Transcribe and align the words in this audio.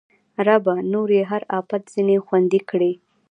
ربه! 0.47 0.75
نور 0.91 1.09
یې 1.17 1.23
هر 1.31 1.41
اپت 1.59 1.81
ځنې 1.93 2.17
خوندي 2.25 2.59
کړې 2.69 2.91